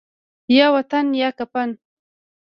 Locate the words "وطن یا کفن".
0.75-1.69